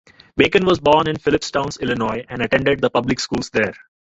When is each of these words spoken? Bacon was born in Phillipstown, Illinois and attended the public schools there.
Bacon 0.35 0.65
was 0.65 0.79
born 0.79 1.07
in 1.07 1.15
Phillipstown, 1.19 1.69
Illinois 1.79 2.25
and 2.27 2.41
attended 2.41 2.79
the 2.81 2.89
public 2.89 3.19
schools 3.19 3.51
there. 3.51 3.75